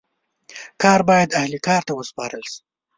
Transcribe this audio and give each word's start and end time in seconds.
کار 0.81 1.01
باید 1.09 1.35
اهل 1.39 1.53
کار 1.67 1.81
ته 1.87 1.91
وسپارل 1.95 2.43
سي. 2.51 2.59